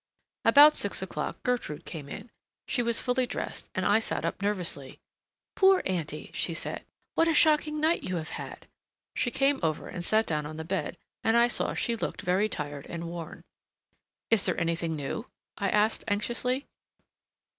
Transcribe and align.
About 0.43 0.75
six 0.75 1.03
o'clock 1.03 1.43
Gertrude 1.43 1.85
came 1.85 2.09
in. 2.09 2.31
She 2.67 2.81
was 2.81 2.99
fully 2.99 3.27
dressed, 3.27 3.69
and 3.75 3.85
I 3.85 3.99
sat 3.99 4.25
up 4.25 4.41
nervously. 4.41 4.99
"Poor 5.55 5.83
Aunty!" 5.85 6.31
she 6.33 6.55
said. 6.55 6.83
"What 7.13 7.27
a 7.27 7.35
shocking 7.35 7.79
night 7.79 8.01
you 8.01 8.15
have 8.15 8.31
had!" 8.31 8.65
She 9.15 9.29
came 9.29 9.59
over 9.61 9.87
and 9.89 10.03
sat 10.03 10.25
down 10.25 10.47
on 10.47 10.57
the 10.57 10.65
bed, 10.65 10.97
and 11.23 11.37
I 11.37 11.47
saw 11.47 11.75
she 11.75 11.95
looked 11.95 12.21
very 12.23 12.49
tired 12.49 12.87
and 12.87 13.09
worn. 13.09 13.43
"Is 14.31 14.43
there 14.45 14.59
anything 14.59 14.95
new?" 14.95 15.27
I 15.55 15.69
asked 15.69 16.03
anxiously. 16.07 16.65